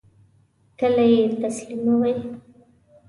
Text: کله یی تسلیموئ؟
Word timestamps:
کله 0.79 1.03
یی 1.11 1.21
تسلیموئ؟ 1.41 2.13